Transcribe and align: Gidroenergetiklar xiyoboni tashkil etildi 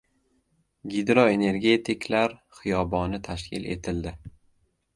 Gidroenergetiklar 0.93 2.35
xiyoboni 2.61 3.23
tashkil 3.31 3.71
etildi 3.77 4.19